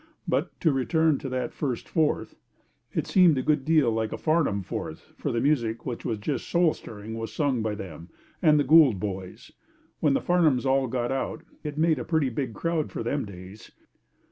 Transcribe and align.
But 0.27 0.59
to 0.61 0.71
return 0.71 1.19
to 1.19 1.29
that 1.29 1.53
first 1.53 1.87
Fourth 1.87 2.35
it 2.91 3.05
seemed 3.05 3.37
a 3.37 3.43
good 3.43 3.63
deal 3.63 3.91
like 3.91 4.11
a 4.11 4.17
Farnham 4.17 4.63
Fourth, 4.63 5.13
for 5.15 5.31
the 5.31 5.39
music 5.39 5.85
which 5.85 6.03
was 6.03 6.17
just 6.17 6.49
soul 6.49 6.73
stirrin' 6.73 7.13
was 7.13 7.31
sung 7.31 7.61
by 7.61 7.75
them 7.75 8.09
and 8.41 8.59
the 8.59 8.63
Gould 8.63 8.99
boys. 8.99 9.51
When 9.99 10.15
the 10.15 10.19
Farnhams 10.21 10.65
all 10.65 10.87
got 10.87 11.11
out, 11.11 11.43
it 11.63 11.77
made 11.77 11.99
a 11.99 12.03
pretty 12.03 12.29
big 12.29 12.55
crowd 12.55 12.91
for 12.91 13.03
them 13.03 13.25
days. 13.25 13.73